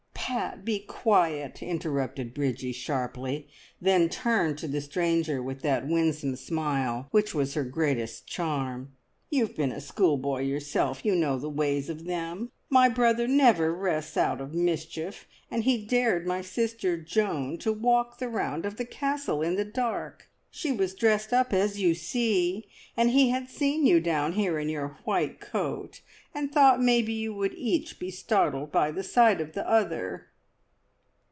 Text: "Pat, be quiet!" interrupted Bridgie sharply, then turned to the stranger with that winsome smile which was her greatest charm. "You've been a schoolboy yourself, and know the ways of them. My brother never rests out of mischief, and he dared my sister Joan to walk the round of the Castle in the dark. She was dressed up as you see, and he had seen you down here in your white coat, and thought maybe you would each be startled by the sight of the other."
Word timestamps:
"Pat, 0.33 0.63
be 0.63 0.79
quiet!" 0.79 1.61
interrupted 1.61 2.33
Bridgie 2.33 2.71
sharply, 2.71 3.49
then 3.81 4.07
turned 4.07 4.57
to 4.59 4.67
the 4.69 4.79
stranger 4.79 5.43
with 5.43 5.61
that 5.61 5.85
winsome 5.85 6.37
smile 6.37 7.09
which 7.11 7.33
was 7.33 7.53
her 7.53 7.65
greatest 7.65 8.27
charm. 8.27 8.93
"You've 9.29 9.57
been 9.57 9.73
a 9.73 9.81
schoolboy 9.81 10.43
yourself, 10.43 11.03
and 11.03 11.19
know 11.19 11.37
the 11.37 11.49
ways 11.49 11.89
of 11.89 12.05
them. 12.05 12.49
My 12.69 12.87
brother 12.87 13.27
never 13.27 13.73
rests 13.75 14.15
out 14.15 14.39
of 14.39 14.53
mischief, 14.53 15.27
and 15.49 15.65
he 15.65 15.85
dared 15.85 16.25
my 16.25 16.41
sister 16.41 16.95
Joan 16.95 17.57
to 17.57 17.73
walk 17.73 18.19
the 18.19 18.29
round 18.29 18.65
of 18.65 18.77
the 18.77 18.85
Castle 18.85 19.41
in 19.41 19.55
the 19.57 19.65
dark. 19.65 20.29
She 20.53 20.71
was 20.73 20.95
dressed 20.95 21.31
up 21.31 21.53
as 21.53 21.79
you 21.79 21.93
see, 21.93 22.67
and 22.97 23.11
he 23.11 23.29
had 23.29 23.49
seen 23.49 23.85
you 23.85 24.01
down 24.01 24.33
here 24.33 24.59
in 24.59 24.67
your 24.67 24.97
white 25.05 25.39
coat, 25.39 26.01
and 26.35 26.51
thought 26.51 26.81
maybe 26.81 27.13
you 27.13 27.33
would 27.33 27.53
each 27.55 27.99
be 27.99 28.11
startled 28.11 28.69
by 28.69 28.91
the 28.91 29.03
sight 29.03 29.39
of 29.39 29.53
the 29.53 29.67
other." 29.69 30.27